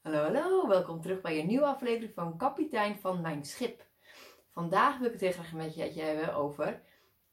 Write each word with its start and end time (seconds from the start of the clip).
Hallo, 0.00 0.22
hallo, 0.22 0.68
welkom 0.68 1.00
terug 1.00 1.20
bij 1.20 1.40
een 1.40 1.46
nieuwe 1.46 1.66
aflevering 1.66 2.14
van 2.14 2.36
Kapitein 2.36 2.98
van 3.00 3.20
Mijn 3.20 3.44
Schip. 3.44 3.86
Vandaag 4.52 4.98
wil 4.98 5.06
ik 5.06 5.12
het 5.12 5.20
heel 5.20 5.32
graag 5.32 5.52
met 5.52 5.74
je 5.74 6.02
hebben 6.02 6.34
over 6.34 6.82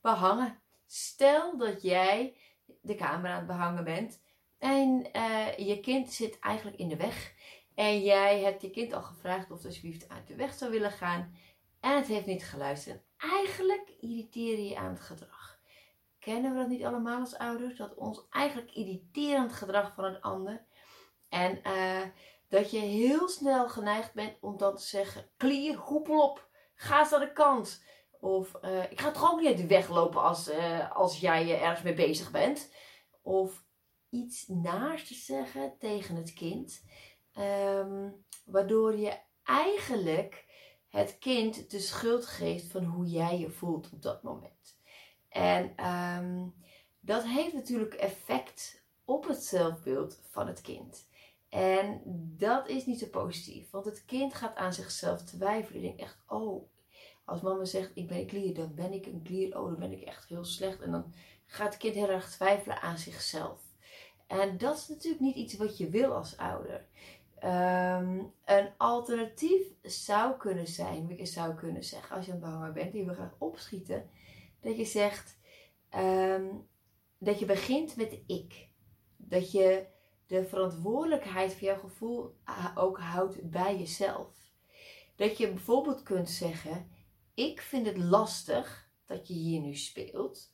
behangen. 0.01 0.59
Stel 0.85 1.57
dat 1.57 1.81
jij 1.81 2.37
de 2.81 2.95
camera 2.95 3.31
aan 3.31 3.37
het 3.37 3.47
behangen 3.47 3.83
bent 3.83 4.21
en 4.57 5.09
uh, 5.15 5.57
je 5.57 5.79
kind 5.79 6.11
zit 6.11 6.39
eigenlijk 6.39 6.77
in 6.77 6.87
de 6.87 6.95
weg. 6.95 7.33
En 7.75 8.01
jij 8.01 8.41
hebt 8.41 8.61
je 8.61 8.69
kind 8.69 8.93
al 8.93 9.03
gevraagd 9.03 9.51
of 9.51 9.57
het 9.57 9.65
alsjeblieft 9.65 10.09
uit 10.09 10.27
de 10.27 10.35
weg 10.35 10.53
zou 10.53 10.71
willen 10.71 10.91
gaan. 10.91 11.35
En 11.79 11.95
het 11.95 12.07
heeft 12.07 12.25
niet 12.25 12.45
geluisterd. 12.45 13.03
Eigenlijk 13.17 13.89
irriteer 13.99 14.59
je 14.59 14.77
aan 14.77 14.89
het 14.89 15.01
gedrag. 15.01 15.59
Kennen 16.19 16.51
we 16.51 16.57
dat 16.57 16.67
niet 16.67 16.83
allemaal 16.83 17.19
als 17.19 17.37
ouders? 17.37 17.77
Dat 17.77 17.95
ons 17.95 18.27
eigenlijk 18.29 18.71
irriterend 18.71 19.53
gedrag 19.53 19.93
van 19.93 20.03
een 20.03 20.21
ander. 20.21 20.65
En 21.29 21.59
uh, 21.63 22.01
dat 22.47 22.71
je 22.71 22.79
heel 22.79 23.29
snel 23.29 23.69
geneigd 23.69 24.13
bent 24.13 24.37
om 24.41 24.57
dan 24.57 24.75
te 24.75 24.83
zeggen: 24.83 25.29
klier, 25.37 25.75
hoepel 25.75 26.21
op, 26.21 26.49
ga 26.75 26.99
eens 26.99 27.13
aan 27.13 27.19
de 27.19 27.33
kant. 27.33 27.83
Of 28.19 28.55
uh, 28.61 28.91
ik 28.91 29.01
ga 29.01 29.11
toch 29.11 29.31
ook 29.31 29.39
niet 29.39 29.47
uit 29.47 29.57
de 29.57 29.67
weg 29.67 29.89
lopen 29.89 30.21
als, 30.21 30.49
uh, 30.49 30.95
als 30.95 31.19
jij 31.19 31.61
ergens 31.61 31.81
mee 31.81 31.93
bezig 31.93 32.31
bent. 32.31 32.71
Of 33.21 33.65
iets 34.09 34.47
naars 34.47 35.07
te 35.07 35.13
zeggen 35.13 35.77
tegen 35.79 36.15
het 36.15 36.33
kind. 36.33 36.83
Um, 37.39 38.25
waardoor 38.45 38.97
je 38.97 39.19
eigenlijk 39.43 40.45
het 40.89 41.17
kind 41.19 41.71
de 41.71 41.79
schuld 41.79 42.25
geeft 42.25 42.71
van 42.71 42.83
hoe 42.83 43.05
jij 43.05 43.39
je 43.39 43.49
voelt 43.49 43.89
op 43.93 44.01
dat 44.01 44.23
moment. 44.23 44.77
En 45.29 45.85
um, 45.87 46.55
dat 46.99 47.23
heeft 47.23 47.53
natuurlijk 47.53 47.93
effect 47.93 48.85
op 49.05 49.27
het 49.27 49.43
zelfbeeld 49.43 50.19
van 50.29 50.47
het 50.47 50.61
kind. 50.61 51.07
En 51.49 52.01
dat 52.37 52.67
is 52.67 52.85
niet 52.85 52.99
zo 52.99 53.07
positief, 53.07 53.69
want 53.69 53.85
het 53.85 54.05
kind 54.05 54.33
gaat 54.33 54.55
aan 54.55 54.73
zichzelf 54.73 55.23
twijfelen. 55.23 55.81
Je 55.81 55.87
denkt 55.87 56.01
echt, 56.01 56.17
oh, 56.27 56.69
als 57.25 57.41
mama 57.41 57.65
zegt 57.65 57.91
ik 57.93 58.07
ben 58.07 58.17
een 58.17 58.25
klier, 58.25 58.53
dan 58.53 58.75
ben 58.75 58.93
ik 58.93 59.05
een 59.05 59.21
klier. 59.21 59.59
Oh, 59.59 59.65
dan 59.65 59.79
ben 59.79 59.91
ik 59.91 60.01
echt 60.01 60.29
heel 60.29 60.45
slecht. 60.45 60.81
En 60.81 60.91
dan 60.91 61.13
gaat 61.45 61.67
het 61.67 61.77
kind 61.77 61.95
heel 61.95 62.09
erg 62.09 62.29
twijfelen 62.29 62.81
aan 62.81 62.97
zichzelf. 62.97 63.61
En 64.27 64.57
dat 64.57 64.77
is 64.77 64.87
natuurlijk 64.87 65.21
niet 65.21 65.35
iets 65.35 65.57
wat 65.57 65.77
je 65.77 65.89
wil 65.89 66.13
als 66.13 66.37
ouder. 66.37 66.85
Um, 67.43 68.33
een 68.45 68.69
alternatief 68.77 69.63
zou 69.81 70.37
kunnen 70.37 70.67
zijn, 70.67 71.07
wat 71.07 71.17
je 71.17 71.25
zou 71.25 71.55
kunnen 71.55 71.83
zeggen 71.83 72.15
als 72.15 72.25
je 72.25 72.39
aan 72.41 72.63
het 72.63 72.73
bent 72.73 72.91
en 72.91 72.97
je 72.97 73.05
wil 73.05 73.13
graag 73.13 73.35
opschieten, 73.37 74.09
dat 74.61 74.77
je 74.77 74.85
zegt 74.85 75.37
um, 75.95 76.67
dat 77.17 77.39
je 77.39 77.45
begint 77.45 77.95
met 77.95 78.19
ik. 78.25 78.67
Dat 79.17 79.51
je 79.51 79.85
de 80.27 80.45
verantwoordelijkheid 80.45 81.53
voor 81.53 81.61
jouw 81.61 81.79
gevoel 81.79 82.35
ook 82.75 82.99
houdt 82.99 83.49
bij 83.49 83.77
jezelf. 83.77 84.51
Dat 85.15 85.37
je 85.37 85.53
bijvoorbeeld 85.53 86.03
kunt 86.03 86.29
zeggen: 86.29 86.91
Ik 87.33 87.61
vind 87.61 87.85
het 87.85 87.97
lastig 87.97 88.91
dat 89.05 89.27
je 89.27 89.33
hier 89.33 89.61
nu 89.61 89.75
speelt, 89.75 90.53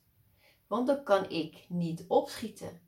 want 0.66 0.86
dan 0.86 1.04
kan 1.04 1.30
ik 1.30 1.64
niet 1.68 2.04
opschieten. 2.08 2.82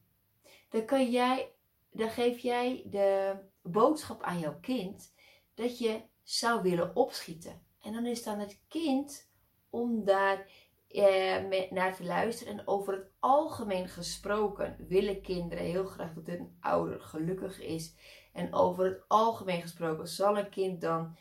Dan, 0.68 0.84
kan 0.84 1.10
jij, 1.10 1.52
dan 1.90 2.10
geef 2.10 2.38
jij 2.38 2.82
de 2.90 3.36
boodschap 3.62 4.22
aan 4.22 4.38
jouw 4.38 4.60
kind 4.60 5.14
dat 5.54 5.78
je 5.78 6.02
zou 6.22 6.62
willen 6.62 6.96
opschieten. 6.96 7.66
En 7.80 7.92
dan 7.92 8.06
is 8.06 8.22
dan 8.22 8.38
het 8.38 8.60
kind 8.68 9.30
om 9.70 10.04
daar 10.04 10.50
eh, 10.88 11.70
naar 11.70 11.96
te 11.96 12.04
luisteren. 12.04 12.58
En 12.58 12.66
over 12.66 12.92
het 12.92 13.10
algemeen 13.20 13.88
gesproken 13.88 14.76
willen 14.88 15.22
kinderen 15.22 15.64
heel 15.64 15.86
graag 15.86 16.12
dat 16.12 16.26
hun 16.26 16.56
ouder 16.60 17.00
gelukkig 17.00 17.60
is. 17.60 17.94
En 18.32 18.54
over 18.54 18.84
het 18.84 19.04
algemeen 19.08 19.62
gesproken 19.62 20.08
zal 20.08 20.38
een 20.38 20.48
kind 20.48 20.80
dan 20.80 21.16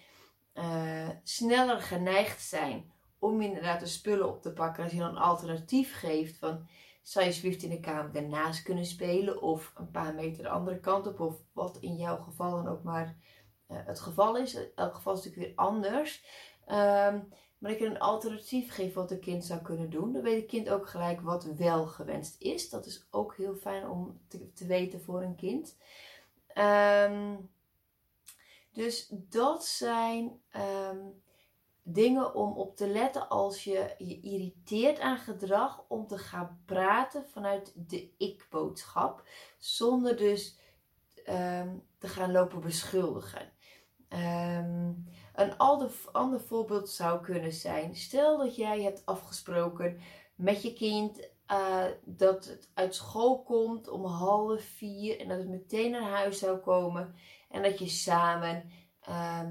uh, 0.54 1.10
sneller 1.24 1.82
geneigd 1.82 2.42
zijn 2.42 2.92
om 3.20 3.42
inderdaad 3.42 3.80
de 3.80 3.86
spullen 3.86 4.30
op 4.30 4.42
te 4.42 4.54
pakken. 4.54 4.84
Als 4.84 4.92
je 4.92 5.00
dan 5.00 5.10
een 5.10 5.18
alternatief 5.18 6.00
geeft 6.00 6.38
van 6.38 6.68
zou 7.02 7.26
je 7.26 7.32
Swift 7.32 7.64
in 7.64 7.70
de 7.70 7.80
kamer 7.80 8.12
daarnaast 8.12 8.64
kunnen 8.64 8.86
spelen 8.86 9.42
of 9.42 9.74
een 9.76 9.92
paar 9.92 10.14
meter 10.14 10.44
de 10.44 10.50
andere 10.50 10.80
kant 10.80 11.08
op 11.08 11.20
of 11.20 11.36
wat 11.54 11.78
in 11.78 11.96
jouw 11.96 12.18
geval 12.18 12.52
dan 12.52 12.68
ook 12.68 12.84
maar 12.84 13.18
uh, 13.68 13.78
het 13.86 14.00
geval 14.00 14.38
is. 14.38 14.56
In 14.56 14.72
elk 14.76 14.96
geval 14.96 15.14
is 15.14 15.24
natuurlijk 15.24 15.48
weer 15.48 15.66
anders. 15.66 16.24
Um, 16.68 17.34
maar 17.66 17.74
ik 17.74 17.80
een 17.80 18.00
alternatief 18.00 18.74
geef 18.74 18.94
wat 18.94 19.12
een 19.12 19.20
kind 19.20 19.46
zou 19.46 19.62
kunnen 19.62 19.90
doen. 19.90 20.14
Dan 20.14 20.22
weet 20.22 20.42
het 20.42 20.50
kind 20.50 20.70
ook 20.70 20.90
gelijk 20.90 21.22
wat 21.22 21.44
wel 21.44 21.88
gewenst 21.88 22.42
is. 22.42 22.70
Dat 22.70 22.86
is 22.86 23.08
ook 23.10 23.36
heel 23.36 23.56
fijn 23.56 23.90
om 23.90 24.20
te, 24.28 24.54
te 24.54 24.66
weten 24.66 25.02
voor 25.02 25.22
een 25.22 25.36
kind. 25.36 25.78
Um, 26.58 27.50
dus 28.72 29.08
dat 29.12 29.66
zijn 29.66 30.42
um, 30.92 31.22
dingen 31.84 32.36
om 32.36 32.54
op 32.54 32.78
te 32.78 32.88
letten 32.88 33.30
als 33.30 33.64
je 33.64 33.96
je 33.98 34.20
irriteert 34.20 35.00
aan 35.00 35.18
gedrag. 35.18 35.84
Om 35.88 36.08
te 36.08 36.18
gaan 36.18 36.62
praten 36.66 37.26
vanuit 37.30 37.74
de 37.76 38.10
ik-boodschap. 38.18 39.24
Zonder 39.58 40.18
dus 40.18 40.58
um, 41.30 41.84
te 41.98 42.08
gaan 42.08 42.32
lopen 42.32 42.62
beschuldigen. 42.62 43.55
Um, 44.10 45.06
een 45.34 45.58
ander 46.12 46.42
voorbeeld 46.42 46.90
zou 46.90 47.22
kunnen 47.22 47.54
zijn: 47.54 47.96
stel 47.96 48.38
dat 48.38 48.56
jij 48.56 48.82
hebt 48.82 49.06
afgesproken 49.06 50.00
met 50.36 50.62
je 50.62 50.74
kind 50.74 51.30
uh, 51.52 51.84
dat 52.04 52.46
het 52.46 52.70
uit 52.74 52.96
school 52.96 53.44
komt 53.44 53.88
om 53.88 54.06
half 54.06 54.62
vier 54.62 55.20
en 55.20 55.28
dat 55.28 55.38
het 55.38 55.50
meteen 55.50 55.92
naar 55.92 56.10
huis 56.10 56.40
zou 56.40 56.58
komen 56.58 57.16
en 57.50 57.62
dat 57.62 57.80
je 57.80 57.88
samen 57.88 58.72
uh, 59.10 59.42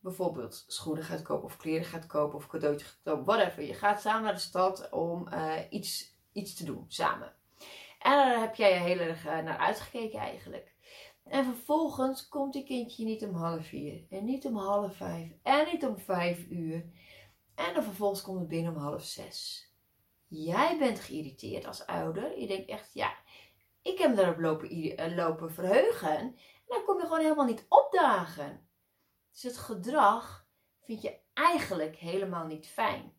bijvoorbeeld 0.00 0.64
schoenen 0.66 1.04
gaat 1.04 1.22
kopen 1.22 1.44
of 1.44 1.56
kleren 1.56 1.84
gaat 1.84 2.06
kopen 2.06 2.36
of 2.36 2.46
cadeautjes 2.46 2.88
gaat 2.88 3.00
kopen, 3.04 3.24
whatever. 3.24 3.62
Je 3.62 3.74
gaat 3.74 4.00
samen 4.00 4.22
naar 4.22 4.34
de 4.34 4.38
stad 4.38 4.90
om 4.90 5.28
uh, 5.32 5.52
iets, 5.70 6.16
iets 6.32 6.54
te 6.54 6.64
doen 6.64 6.84
samen. 6.88 7.32
En 7.98 8.12
daar 8.12 8.40
heb 8.40 8.54
jij 8.54 8.78
heel 8.78 8.98
erg 8.98 9.26
uh, 9.26 9.38
naar 9.38 9.58
uitgekeken 9.58 10.18
eigenlijk. 10.18 10.71
En 11.24 11.44
vervolgens 11.44 12.28
komt 12.28 12.52
die 12.52 12.64
kindje 12.64 13.04
niet 13.04 13.24
om 13.24 13.34
half 13.34 13.66
vier. 13.66 14.06
En 14.10 14.24
niet 14.24 14.46
om 14.46 14.56
half 14.56 14.96
vijf. 14.96 15.32
En 15.42 15.66
niet 15.72 15.86
om 15.86 15.98
vijf 15.98 16.46
uur. 16.46 16.84
En 17.54 17.74
dan 17.74 17.82
vervolgens 17.82 18.22
komt 18.22 18.38
het 18.38 18.48
binnen 18.48 18.74
om 18.74 18.82
half 18.82 19.04
zes. 19.04 19.70
Jij 20.26 20.78
bent 20.78 21.00
geïrriteerd 21.00 21.66
als 21.66 21.86
ouder. 21.86 22.40
Je 22.40 22.46
denkt 22.46 22.68
echt, 22.68 22.94
ja, 22.94 23.16
ik 23.82 23.98
heb 23.98 24.16
daarop 24.16 24.38
lopen, 24.38 24.68
eh, 24.68 25.16
lopen 25.16 25.52
verheugen. 25.52 26.18
En 26.18 26.34
dan 26.66 26.84
kom 26.84 26.96
je 26.96 27.02
gewoon 27.02 27.20
helemaal 27.20 27.46
niet 27.46 27.66
opdagen. 27.68 28.68
Dus 29.32 29.42
het 29.42 29.56
gedrag 29.56 30.46
vind 30.80 31.02
je 31.02 31.18
eigenlijk 31.32 31.96
helemaal 31.96 32.46
niet 32.46 32.66
fijn. 32.66 33.12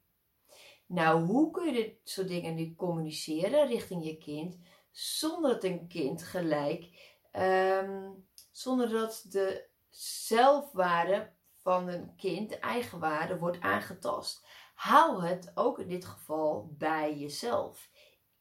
Nou, 0.85 1.25
hoe 1.25 1.51
kun 1.51 1.65
je 1.65 1.71
dit 1.71 1.95
soort 2.03 2.27
dingen 2.27 2.55
nu 2.55 2.75
communiceren 2.75 3.67
richting 3.67 4.05
je 4.05 4.17
kind 4.17 4.57
zonder 4.91 5.51
dat 5.51 5.63
een 5.63 5.87
kind 5.87 6.23
gelijk 6.23 7.12
Um, 7.37 8.27
zonder 8.51 8.89
dat 8.89 9.25
de 9.29 9.65
zelfwaarde 9.89 11.31
van 11.57 11.87
een 11.87 12.15
kind, 12.15 12.49
de 12.49 12.59
eigenwaarde, 12.59 13.37
wordt 13.37 13.59
aangetast. 13.59 14.45
Hou 14.73 15.25
het 15.25 15.51
ook 15.55 15.79
in 15.79 15.87
dit 15.87 16.05
geval 16.05 16.75
bij 16.77 17.17
jezelf. 17.17 17.89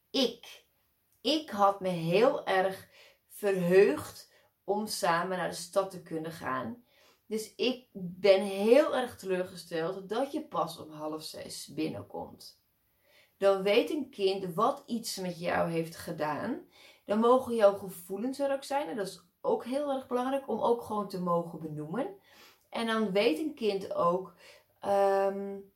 Ik. 0.09 0.65
Ik 1.21 1.49
had 1.49 1.79
me 1.79 1.89
heel 1.89 2.45
erg 2.45 2.87
verheugd 3.27 4.31
om 4.63 4.87
samen 4.87 5.37
naar 5.37 5.49
de 5.49 5.55
stad 5.55 5.91
te 5.91 6.01
kunnen 6.01 6.31
gaan. 6.31 6.83
Dus 7.25 7.55
ik 7.55 7.87
ben 7.93 8.41
heel 8.41 8.95
erg 8.95 9.17
teleurgesteld 9.17 10.09
dat 10.09 10.31
je 10.31 10.47
pas 10.47 10.77
om 10.77 10.89
half 10.89 11.23
zes 11.23 11.67
binnenkomt. 11.73 12.61
Dan 13.37 13.63
weet 13.63 13.89
een 13.89 14.09
kind 14.09 14.53
wat 14.53 14.83
iets 14.85 15.15
met 15.15 15.39
jou 15.39 15.71
heeft 15.71 15.95
gedaan 15.95 16.67
dan 17.05 17.19
mogen 17.19 17.55
jouw 17.55 17.77
gevoelens 17.77 18.39
er 18.39 18.53
ook 18.53 18.63
zijn. 18.63 18.89
En 18.89 18.95
dat 18.95 19.07
is 19.07 19.21
ook 19.41 19.65
heel 19.65 19.91
erg 19.91 20.07
belangrijk 20.07 20.47
om 20.47 20.59
ook 20.59 20.81
gewoon 20.81 21.07
te 21.07 21.21
mogen 21.21 21.59
benoemen. 21.59 22.15
En 22.69 22.87
dan 22.87 23.11
weet 23.11 23.39
een 23.39 23.55
kind 23.55 23.93
ook 23.93 24.35
um, 24.85 25.71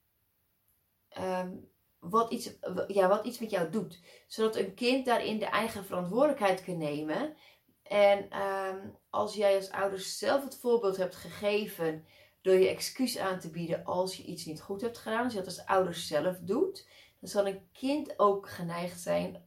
um, 1.18 1.70
wat, 2.00 2.32
iets, 2.32 2.52
ja, 2.88 3.08
wat 3.08 3.26
iets 3.26 3.40
met 3.40 3.50
jou 3.50 3.70
doet. 3.70 4.00
Zodat 4.28 4.56
een 4.56 4.74
kind 4.74 5.06
daarin 5.06 5.40
de 5.40 5.46
eigen 5.46 5.86
verantwoordelijkheid 5.86 6.64
kan 6.64 6.78
nemen. 6.78 7.36
En 7.84 8.42
um, 8.42 8.98
als 9.10 9.36
jij 9.36 9.56
als 9.56 9.72
ouders 9.72 10.18
zelf 10.18 10.44
het 10.44 10.58
voorbeeld 10.58 10.98
hebt 10.98 11.16
gegeven 11.16 12.06
door 12.42 12.56
je 12.56 12.68
excuus 12.68 13.18
aan 13.18 13.40
te 13.40 13.50
bieden 13.50 13.86
als 13.86 14.18
je 14.18 14.24
iets 14.24 14.46
niet 14.46 14.62
goed 14.62 14.82
hebt 14.82 14.98
gedaan, 14.98 15.24
als 15.24 15.34
je 15.34 15.40
dat 15.40 15.48
als 15.48 15.66
ouders 15.66 16.08
zelf 16.08 16.38
doet, 16.40 16.88
dan 17.20 17.30
zal 17.30 17.48
een 17.48 17.70
kind 17.74 18.20
ook 18.20 18.50
geneigd 18.50 19.00
zijn 19.00 19.47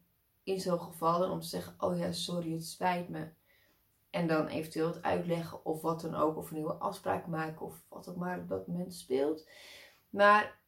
in 0.51 0.61
zo'n 0.61 0.81
geval 0.81 1.31
om 1.31 1.41
te 1.41 1.47
zeggen: 1.47 1.75
Oh 1.79 1.99
ja, 1.99 2.13
sorry, 2.13 2.53
het 2.53 2.67
spijt 2.67 3.09
me. 3.09 3.29
En 4.11 4.27
dan 4.27 4.47
eventueel 4.47 4.87
het 4.87 5.03
uitleggen 5.03 5.65
of 5.65 5.83
wat 5.83 6.01
dan 6.01 6.15
ook, 6.15 6.37
of 6.37 6.51
een 6.51 6.57
nieuwe 6.57 6.73
afspraak 6.73 7.27
maken 7.27 7.67
of 7.67 7.83
wat 7.89 8.09
ook 8.09 8.17
maar 8.17 8.39
op 8.39 8.49
dat 8.49 8.67
moment 8.67 8.95
speelt. 8.95 9.49
Maar 10.11 10.59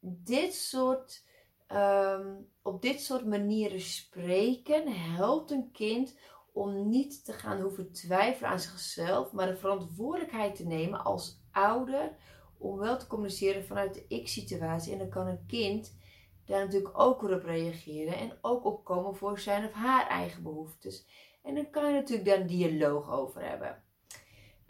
dit 0.00 0.54
soort, 0.54 1.24
um, 1.68 2.48
op 2.62 2.82
dit 2.82 3.00
soort 3.00 3.26
manieren 3.26 3.80
spreken 3.80 4.92
helpt 4.92 5.50
een 5.50 5.70
kind 5.72 6.16
om 6.52 6.88
niet 6.88 7.24
te 7.24 7.32
gaan 7.32 7.60
hoeven 7.60 7.92
twijfelen 7.92 8.50
aan 8.50 8.60
zichzelf, 8.60 9.32
maar 9.32 9.46
de 9.46 9.56
verantwoordelijkheid 9.56 10.56
te 10.56 10.66
nemen 10.66 11.04
als 11.04 11.40
ouder 11.50 12.16
om 12.58 12.78
wel 12.78 12.98
te 12.98 13.06
communiceren 13.06 13.64
vanuit 13.64 13.94
de 13.94 14.04
ik-situatie. 14.08 14.92
En 14.92 14.98
dan 14.98 15.08
kan 15.08 15.26
een 15.26 15.46
kind 15.46 15.96
daar 16.46 16.64
natuurlijk 16.64 16.98
ook 16.98 17.22
op 17.22 17.44
reageren 17.44 18.16
en 18.16 18.38
ook 18.40 18.64
opkomen 18.64 19.16
voor 19.16 19.38
zijn 19.38 19.64
of 19.64 19.72
haar 19.72 20.06
eigen 20.06 20.42
behoeftes. 20.42 21.06
En 21.42 21.54
dan 21.54 21.70
kan 21.70 21.86
je 21.86 21.92
natuurlijk 21.92 22.28
daar 22.28 22.40
een 22.40 22.46
dialoog 22.46 23.10
over 23.10 23.48
hebben. 23.48 23.82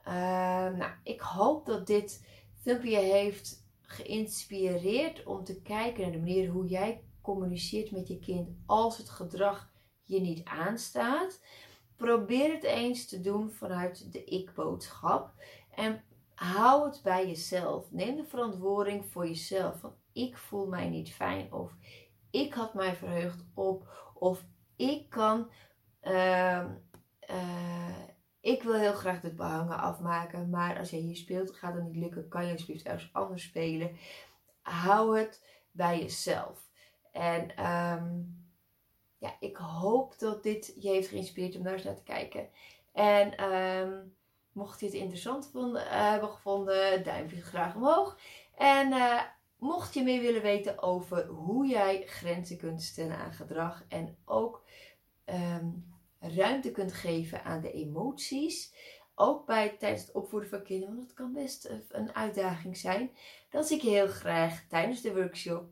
Ehm, 0.02 0.76
nou, 0.76 0.92
ik 1.02 1.20
hoop 1.20 1.66
dat 1.66 1.86
dit 1.86 2.26
filmpje 2.62 2.98
heeft 2.98 3.64
geïnspireerd 3.80 5.24
om 5.24 5.44
te 5.44 5.62
kijken 5.62 6.02
naar 6.02 6.12
de 6.12 6.18
manier 6.18 6.50
hoe 6.50 6.66
jij 6.66 7.04
communiceert 7.20 7.90
met 7.90 8.08
je 8.08 8.18
kind 8.18 8.48
als 8.66 8.98
het 8.98 9.08
gedrag 9.08 9.70
je 10.04 10.20
niet 10.20 10.44
aanstaat. 10.44 11.40
Probeer 11.96 12.52
het 12.52 12.64
eens 12.64 13.06
te 13.06 13.20
doen 13.20 13.50
vanuit 13.50 14.12
de 14.12 14.24
ik-boodschap. 14.24 15.32
En 15.74 16.04
hou 16.36 16.86
het 16.86 17.00
bij 17.02 17.26
jezelf. 17.26 17.90
Neem 17.90 18.16
de 18.16 18.24
verantwoording 18.24 19.04
voor 19.04 19.26
jezelf. 19.26 19.80
Van 19.80 19.94
ik 20.12 20.36
voel 20.36 20.66
mij 20.66 20.88
niet 20.88 21.14
fijn. 21.14 21.52
Of 21.52 21.72
ik 22.30 22.54
had 22.54 22.74
mij 22.74 22.94
verheugd 22.94 23.44
op. 23.54 24.10
Of 24.14 24.44
ik 24.76 25.08
kan. 25.08 25.50
Uh, 26.02 26.64
ik 28.40 28.62
wil 28.62 28.74
heel 28.74 28.92
graag 28.92 29.20
dit 29.20 29.36
behangen 29.36 29.78
afmaken. 29.78 30.50
Maar 30.50 30.78
als 30.78 30.90
jij 30.90 31.00
hier 31.00 31.16
speelt, 31.16 31.50
gaat 31.50 31.74
het 31.74 31.84
niet 31.84 31.96
lukken. 31.96 32.28
Kan 32.28 32.46
je 32.46 32.52
alsjeblieft 32.52 32.86
ergens 32.86 33.12
anders 33.12 33.42
spelen. 33.42 33.96
Hou 34.62 35.18
het 35.18 35.44
bij 35.70 35.98
jezelf. 35.98 36.68
En 37.12 37.66
um, 37.66 38.44
ja, 39.18 39.36
ik 39.40 39.56
hoop 39.56 40.18
dat 40.18 40.42
dit 40.42 40.76
je 40.78 40.88
heeft 40.88 41.08
geïnspireerd 41.08 41.56
om 41.56 41.62
naar 41.62 41.80
te 41.80 42.02
kijken. 42.04 42.48
En 42.92 43.52
um, 43.52 44.15
mocht 44.56 44.80
je 44.80 44.86
het 44.86 44.94
interessant 44.94 45.50
uh, 45.54 45.72
hebben 45.86 46.28
gevonden, 46.28 47.04
duimpje 47.04 47.42
graag 47.42 47.74
omhoog. 47.74 48.18
En 48.54 48.92
uh, 48.92 49.22
mocht 49.58 49.94
je 49.94 50.02
meer 50.02 50.20
willen 50.20 50.42
weten 50.42 50.82
over 50.82 51.26
hoe 51.26 51.66
jij 51.66 52.02
grenzen 52.06 52.56
kunt 52.56 52.82
stellen 52.82 53.16
aan 53.16 53.32
gedrag 53.32 53.84
en 53.88 54.16
ook 54.24 54.64
um, 55.24 55.94
ruimte 56.18 56.70
kunt 56.70 56.92
geven 56.92 57.44
aan 57.44 57.60
de 57.60 57.72
emoties. 57.72 58.74
Ook 59.14 59.46
bij, 59.46 59.76
tijdens 59.78 60.02
het 60.02 60.14
opvoeden 60.14 60.48
van 60.48 60.62
kinderen, 60.62 60.94
want 60.94 61.06
dat 61.06 61.16
kan 61.16 61.32
best 61.32 61.70
een 61.88 62.14
uitdaging 62.14 62.76
zijn. 62.76 63.10
Dan 63.50 63.64
zie 63.64 63.76
ik 63.76 63.82
je 63.82 63.90
heel 63.90 64.08
graag 64.08 64.64
tijdens 64.68 65.00
de 65.00 65.14
workshop. 65.14 65.68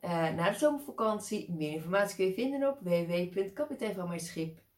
Uh, 0.00 0.10
na 0.10 0.50
de 0.50 0.58
zomervakantie. 0.58 1.50
Meer 1.52 1.72
informatie 1.72 2.16
kun 2.16 2.26
je 2.26 2.32
vinden 2.32 2.68
op 2.68 2.78
www.kapiteinvanmijnschip.nl 2.80 4.70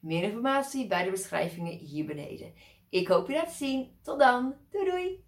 Meer 0.00 0.22
informatie 0.22 0.86
bij 0.86 1.04
de 1.04 1.10
beschrijvingen 1.10 1.72
hier 1.72 2.06
beneden. 2.06 2.52
Ik 2.88 3.08
hoop 3.08 3.28
je 3.28 3.34
daar 3.34 3.48
te 3.48 3.54
zien. 3.54 3.98
Tot 4.02 4.18
dan. 4.18 4.54
Doei 4.70 4.90
doei! 4.90 5.27